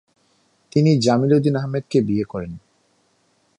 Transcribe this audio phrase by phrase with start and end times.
[0.71, 2.51] তিনি জামিল উদ্দিন আহমদকে বিয়ে করেন।